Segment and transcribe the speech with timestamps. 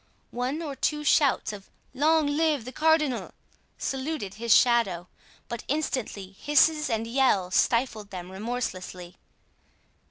[0.31, 3.35] One or two shouts of "Long live the cardinal"
[3.77, 5.07] saluted his shadow;
[5.47, 9.17] but instantly hisses and yells stifled them remorselessly.